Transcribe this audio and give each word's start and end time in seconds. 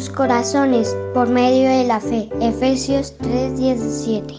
sus 0.00 0.10
corazones 0.10 0.96
por 1.12 1.28
medio 1.28 1.68
de 1.68 1.82
la 1.82 1.98
fe. 1.98 2.28
Efesios 2.40 3.18
3:17. 3.18 4.36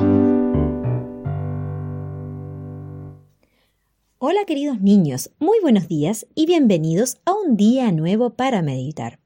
Hola 4.19 4.45
queridos 4.45 4.79
niños, 4.79 5.31
muy 5.37 5.59
buenos 5.61 5.89
días 5.89 6.27
y 6.33 6.45
bienvenidos 6.45 7.17
a 7.25 7.33
un 7.33 7.57
día 7.57 7.91
nuevo 7.91 8.35
para 8.35 8.61
meditar. 8.61 9.19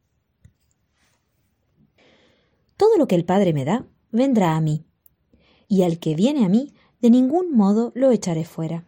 Todo 2.77 2.97
lo 2.97 3.07
que 3.07 3.13
el 3.13 3.25
Padre 3.25 3.53
me 3.53 3.63
da, 3.63 3.85
vendrá 4.11 4.55
a 4.55 4.61
mí, 4.61 4.85
y 5.67 5.83
al 5.83 5.99
que 5.99 6.15
viene 6.15 6.45
a 6.45 6.49
mí, 6.49 6.73
de 6.99 7.11
ningún 7.11 7.55
modo 7.55 7.91
lo 7.93 8.09
echaré 8.09 8.43
fuera. 8.43 8.85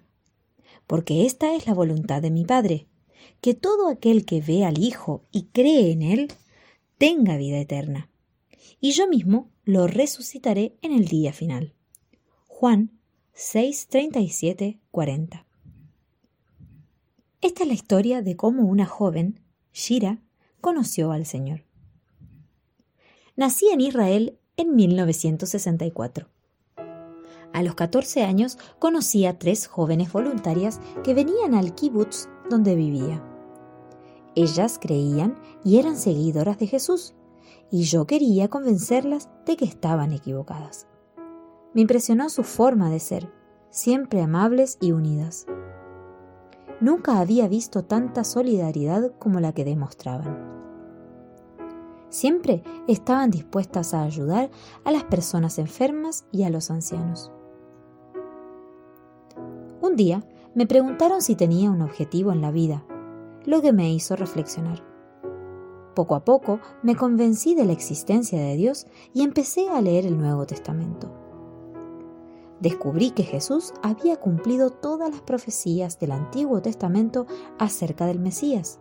Porque 0.87 1.27
esta 1.27 1.53
es 1.53 1.67
la 1.67 1.75
voluntad 1.75 2.23
de 2.23 2.31
mi 2.31 2.43
Padre, 2.43 2.87
que 3.39 3.53
todo 3.53 3.87
aquel 3.87 4.25
que 4.25 4.41
ve 4.41 4.65
al 4.65 4.79
Hijo 4.79 5.21
y 5.31 5.43
cree 5.53 5.91
en 5.91 6.01
Él, 6.01 6.27
tenga 6.97 7.37
vida 7.37 7.59
eterna. 7.59 8.09
Y 8.79 8.91
yo 8.91 9.07
mismo 9.07 9.49
lo 9.63 9.87
resucitaré 9.87 10.75
en 10.81 10.91
el 10.93 11.07
día 11.07 11.33
final. 11.33 11.73
Juan 12.47 12.91
6, 13.33 13.87
37, 13.89 14.79
40. 14.91 15.45
Esta 17.41 17.63
es 17.63 17.67
la 17.67 17.73
historia 17.73 18.21
de 18.21 18.35
cómo 18.35 18.63
una 18.63 18.85
joven, 18.85 19.41
Shira, 19.73 20.21
conoció 20.61 21.11
al 21.11 21.25
Señor. 21.25 21.65
Nací 23.35 23.67
en 23.71 23.81
Israel 23.81 24.39
en 24.55 24.75
1964. 24.75 26.29
A 27.53 27.63
los 27.63 27.75
14 27.75 28.23
años 28.23 28.57
conocí 28.79 29.25
a 29.25 29.37
tres 29.37 29.67
jóvenes 29.67 30.11
voluntarias 30.11 30.79
que 31.03 31.13
venían 31.13 31.53
al 31.53 31.75
kibutz 31.75 32.29
donde 32.49 32.75
vivía. 32.75 33.34
Ellas 34.35 34.79
creían 34.81 35.35
y 35.63 35.79
eran 35.79 35.95
seguidoras 35.95 36.59
de 36.59 36.67
Jesús, 36.67 37.15
y 37.71 37.83
yo 37.83 38.05
quería 38.05 38.49
convencerlas 38.49 39.29
de 39.45 39.55
que 39.55 39.65
estaban 39.65 40.11
equivocadas. 40.11 40.87
Me 41.73 41.81
impresionó 41.81 42.29
su 42.29 42.43
forma 42.43 42.89
de 42.89 42.99
ser, 42.99 43.31
siempre 43.69 44.21
amables 44.21 44.77
y 44.81 44.91
unidas. 44.91 45.47
Nunca 46.81 47.19
había 47.19 47.47
visto 47.47 47.83
tanta 47.85 48.23
solidaridad 48.23 49.13
como 49.19 49.39
la 49.39 49.53
que 49.53 49.63
demostraban. 49.63 50.53
Siempre 52.09 52.63
estaban 52.87 53.31
dispuestas 53.31 53.93
a 53.93 54.03
ayudar 54.03 54.49
a 54.83 54.91
las 54.91 55.03
personas 55.05 55.59
enfermas 55.59 56.25
y 56.31 56.43
a 56.43 56.49
los 56.49 56.71
ancianos. 56.71 57.31
Un 59.81 59.95
día 59.95 60.23
me 60.53 60.67
preguntaron 60.67 61.21
si 61.21 61.35
tenía 61.35 61.71
un 61.71 61.81
objetivo 61.81 62.31
en 62.31 62.41
la 62.41 62.51
vida, 62.51 62.85
lo 63.45 63.61
que 63.61 63.73
me 63.73 63.91
hizo 63.91 64.15
reflexionar. 64.15 64.83
Poco 65.95 66.15
a 66.15 66.25
poco 66.25 66.59
me 66.83 66.95
convencí 66.95 67.55
de 67.55 67.65
la 67.65 67.71
existencia 67.71 68.39
de 68.39 68.55
Dios 68.55 68.85
y 69.13 69.23
empecé 69.23 69.69
a 69.69 69.81
leer 69.81 70.05
el 70.05 70.17
Nuevo 70.17 70.45
Testamento. 70.45 71.11
Descubrí 72.59 73.11
que 73.11 73.23
Jesús 73.23 73.73
había 73.81 74.17
cumplido 74.17 74.69
todas 74.69 75.09
las 75.09 75.21
profecías 75.21 75.99
del 75.99 76.11
Antiguo 76.11 76.61
Testamento 76.61 77.27
acerca 77.59 78.05
del 78.05 78.19
Mesías. 78.19 78.79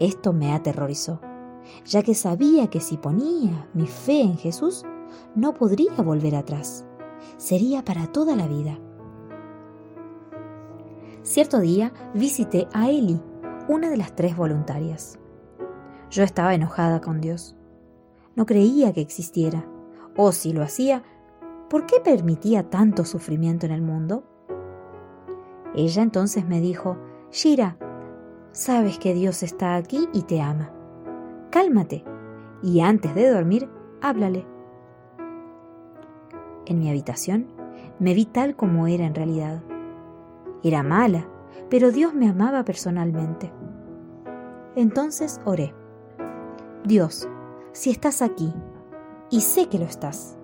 Esto 0.00 0.32
me 0.32 0.52
aterrorizó, 0.52 1.20
ya 1.84 2.02
que 2.02 2.14
sabía 2.14 2.68
que 2.68 2.80
si 2.80 2.96
ponía 2.96 3.68
mi 3.74 3.86
fe 3.86 4.20
en 4.20 4.36
Jesús, 4.36 4.84
no 5.34 5.54
podría 5.54 5.94
volver 5.96 6.34
atrás. 6.34 6.84
Sería 7.36 7.84
para 7.84 8.06
toda 8.08 8.36
la 8.36 8.48
vida. 8.48 8.78
Cierto 11.24 11.58
día 11.58 11.90
visité 12.12 12.68
a 12.74 12.90
Eli, 12.90 13.18
una 13.66 13.88
de 13.88 13.96
las 13.96 14.14
tres 14.14 14.36
voluntarias. 14.36 15.18
Yo 16.10 16.22
estaba 16.22 16.54
enojada 16.54 17.00
con 17.00 17.22
Dios. 17.22 17.56
No 18.36 18.44
creía 18.44 18.92
que 18.92 19.00
existiera, 19.00 19.64
o 20.18 20.32
si 20.32 20.52
lo 20.52 20.62
hacía, 20.62 21.02
¿por 21.70 21.86
qué 21.86 21.96
permitía 22.04 22.68
tanto 22.68 23.06
sufrimiento 23.06 23.64
en 23.64 23.72
el 23.72 23.80
mundo? 23.80 24.22
Ella 25.74 26.02
entonces 26.02 26.46
me 26.46 26.60
dijo, 26.60 26.98
Shira, 27.32 27.78
sabes 28.52 28.98
que 28.98 29.14
Dios 29.14 29.42
está 29.42 29.76
aquí 29.76 30.06
y 30.12 30.24
te 30.24 30.42
ama. 30.42 30.74
Cálmate 31.50 32.04
y 32.62 32.80
antes 32.80 33.14
de 33.14 33.30
dormir, 33.30 33.70
háblale. 34.02 34.46
En 36.66 36.78
mi 36.78 36.90
habitación 36.90 37.46
me 37.98 38.12
vi 38.12 38.26
tal 38.26 38.56
como 38.56 38.86
era 38.86 39.06
en 39.06 39.14
realidad. 39.14 39.62
Era 40.64 40.82
mala, 40.82 41.28
pero 41.68 41.92
Dios 41.92 42.14
me 42.14 42.28
amaba 42.28 42.64
personalmente. 42.64 43.52
Entonces 44.74 45.40
oré. 45.44 45.74
Dios, 46.84 47.28
si 47.72 47.90
estás 47.90 48.22
aquí, 48.22 48.52
y 49.30 49.42
sé 49.42 49.68
que 49.68 49.78
lo 49.78 49.84
estás, 49.84 50.36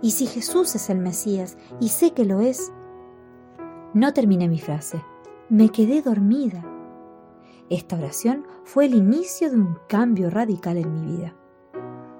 y 0.00 0.12
si 0.12 0.26
Jesús 0.26 0.74
es 0.74 0.90
el 0.90 0.98
Mesías, 0.98 1.58
y 1.80 1.88
sé 1.88 2.12
que 2.12 2.24
lo 2.24 2.40
es, 2.40 2.72
no 3.94 4.12
terminé 4.12 4.48
mi 4.48 4.60
frase, 4.60 5.02
me 5.48 5.70
quedé 5.70 6.02
dormida. 6.02 6.64
Esta 7.68 7.96
oración 7.96 8.46
fue 8.64 8.86
el 8.86 8.94
inicio 8.94 9.50
de 9.50 9.56
un 9.56 9.78
cambio 9.88 10.30
radical 10.30 10.76
en 10.76 10.92
mi 10.92 11.16
vida. 11.16 11.34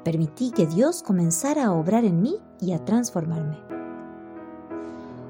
Permití 0.04 0.50
que 0.50 0.66
Dios 0.66 1.02
comenzara 1.02 1.66
a 1.66 1.72
obrar 1.72 2.04
en 2.04 2.20
mí 2.20 2.36
y 2.60 2.72
a 2.72 2.84
transformarme. 2.84 3.77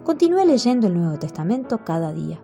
Continué 0.09 0.47
leyendo 0.47 0.87
el 0.87 0.95
Nuevo 0.95 1.19
Testamento 1.19 1.85
cada 1.85 2.15
día. 2.15 2.43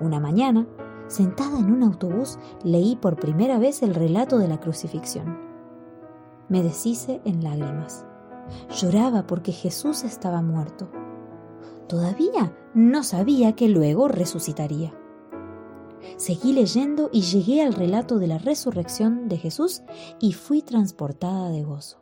Una 0.00 0.18
mañana, 0.18 0.66
sentada 1.06 1.56
en 1.60 1.70
un 1.70 1.84
autobús, 1.84 2.36
leí 2.64 2.96
por 2.96 3.14
primera 3.14 3.60
vez 3.60 3.80
el 3.84 3.94
relato 3.94 4.38
de 4.38 4.48
la 4.48 4.58
crucifixión. 4.58 5.38
Me 6.48 6.64
deshice 6.64 7.20
en 7.24 7.44
lágrimas. 7.44 8.04
Lloraba 8.74 9.28
porque 9.28 9.52
Jesús 9.52 10.02
estaba 10.02 10.42
muerto. 10.42 10.90
Todavía 11.86 12.56
no 12.74 13.04
sabía 13.04 13.54
que 13.54 13.68
luego 13.68 14.08
resucitaría. 14.08 14.92
Seguí 16.16 16.52
leyendo 16.52 17.08
y 17.12 17.20
llegué 17.20 17.62
al 17.62 17.72
relato 17.72 18.18
de 18.18 18.26
la 18.26 18.38
resurrección 18.38 19.28
de 19.28 19.36
Jesús 19.36 19.82
y 20.18 20.32
fui 20.32 20.60
transportada 20.60 21.50
de 21.50 21.62
gozo. 21.62 22.00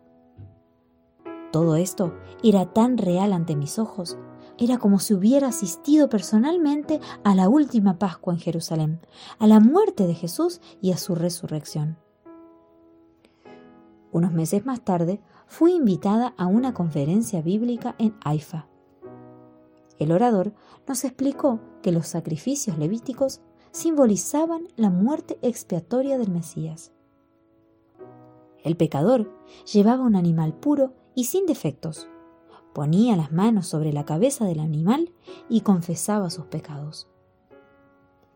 Todo 1.51 1.77
esto 1.77 2.15
era 2.43 2.67
tan 2.67 2.99
real 2.99 3.33
ante 3.33 3.57
mis 3.57 3.79
ojos. 3.79 4.19
Era 4.59 4.79
como 4.79 4.99
si 4.99 5.15
hubiera 5.15 5.49
asistido 5.49 6.09
personalmente 6.09 7.01
a 7.25 7.35
la 7.35 7.49
última 7.49 7.99
Pascua 7.99 8.35
en 8.35 8.41
Jerusalén, 8.41 9.01
a 9.39 9.47
la 9.47 9.61
muerte 9.61 10.07
de 10.07 10.15
Jesús 10.15 10.61
y 10.83 10.93
a 10.93 10.99
su 10.99 11.15
resurrección. 11.15 11.97
Unos 14.11 14.33
meses 14.33 14.67
más 14.67 14.81
tarde 14.83 15.21
fui 15.47 15.73
invitada 15.73 16.35
a 16.37 16.47
una 16.47 16.75
conferencia 16.75 17.41
bíblica 17.41 17.95
en 17.99 18.15
Haifa. 18.25 18.67
El 19.99 20.13
orador 20.13 20.53
nos 20.87 21.05
explicó 21.05 21.61
que 21.83 21.93
los 21.93 22.07
sacrificios 22.09 22.79
levíticos 22.79 23.41
simbolizaban 23.71 24.69
la 24.77 24.91
muerte 24.91 25.39
expiatoria 25.43 26.19
del 26.19 26.31
Mesías. 26.31 26.93
El 28.65 28.77
pecador 28.77 29.33
llevaba 29.73 30.03
un 30.05 30.17
animal 30.17 30.53
puro 30.55 30.95
y 31.19 31.25
sin 31.25 31.47
defectos. 31.47 32.07
Ponía 32.73 33.17
las 33.17 33.33
manos 33.33 33.67
sobre 33.67 33.93
la 33.93 34.05
cabeza 34.05 34.45
del 34.45 34.61
animal 34.61 35.13
y 35.49 35.63
confesaba 35.63 36.31
sus 36.31 36.45
pecados. 36.45 37.09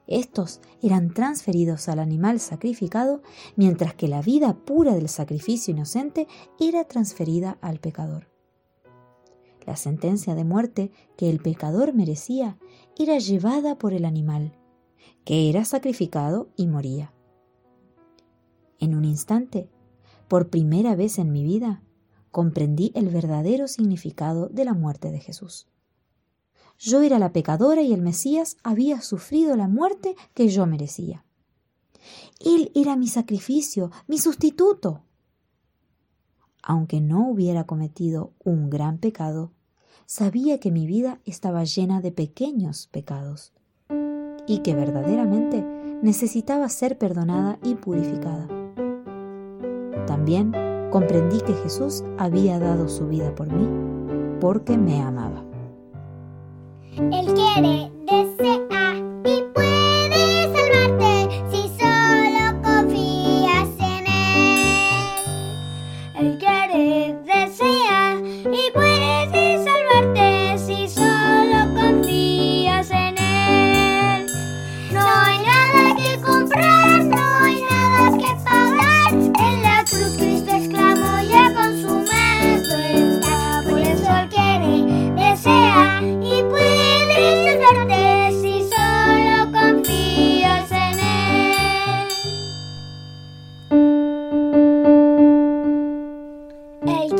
Estos 0.08 0.60
eran 0.82 1.14
transferidos 1.14 1.88
al 1.88 2.00
animal 2.00 2.40
sacrificado, 2.40 3.22
mientras 3.54 3.94
que 3.94 4.08
la 4.08 4.20
vida 4.20 4.54
pura 4.54 4.96
del 4.96 5.08
sacrificio 5.08 5.72
inocente 5.72 6.26
era 6.58 6.82
transferida 6.82 7.56
al 7.60 7.78
pecador. 7.78 8.26
La 9.64 9.76
sentencia 9.76 10.34
de 10.34 10.42
muerte 10.42 10.90
que 11.16 11.30
el 11.30 11.38
pecador 11.38 11.94
merecía 11.94 12.58
era 12.98 13.16
llevada 13.18 13.78
por 13.78 13.92
el 13.92 14.04
animal, 14.04 14.58
que 15.24 15.48
era 15.48 15.64
sacrificado 15.64 16.48
y 16.56 16.66
moría. 16.66 17.12
En 18.80 18.96
un 18.96 19.04
instante, 19.04 19.70
por 20.26 20.50
primera 20.50 20.96
vez 20.96 21.20
en 21.20 21.30
mi 21.30 21.44
vida, 21.44 21.84
comprendí 22.32 22.90
el 22.96 23.08
verdadero 23.10 23.68
significado 23.68 24.48
de 24.48 24.64
la 24.64 24.74
muerte 24.74 25.12
de 25.12 25.20
Jesús. 25.20 25.68
Yo 26.78 27.02
era 27.02 27.20
la 27.20 27.32
pecadora 27.32 27.82
y 27.82 27.92
el 27.92 28.02
Mesías 28.02 28.56
había 28.64 29.00
sufrido 29.02 29.54
la 29.54 29.68
muerte 29.68 30.16
que 30.34 30.48
yo 30.48 30.66
merecía. 30.66 31.24
Él 32.40 32.72
era 32.74 32.96
mi 32.96 33.06
sacrificio, 33.06 33.92
mi 34.08 34.18
sustituto. 34.18 35.02
Aunque 36.62 37.00
no 37.00 37.28
hubiera 37.28 37.64
cometido 37.64 38.32
un 38.42 38.70
gran 38.70 38.98
pecado, 38.98 39.52
sabía 40.06 40.58
que 40.58 40.72
mi 40.72 40.86
vida 40.86 41.20
estaba 41.24 41.62
llena 41.64 42.00
de 42.00 42.10
pequeños 42.10 42.88
pecados 42.88 43.52
y 44.46 44.58
que 44.58 44.74
verdaderamente 44.74 45.64
necesitaba 46.02 46.68
ser 46.68 46.98
perdonada 46.98 47.58
y 47.62 47.74
purificada. 47.76 48.48
También 50.06 50.71
comprendí 50.92 51.40
que 51.40 51.54
Jesús 51.54 52.04
había 52.18 52.60
dado 52.60 52.88
su 52.88 53.08
vida 53.08 53.34
por 53.34 53.50
mí 53.52 53.68
porque 54.40 54.78
me 54.78 55.00
amaba. 55.00 55.42
Él 56.96 57.32
quiere 57.34 57.91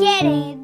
get 0.03 0.25
it. 0.25 0.62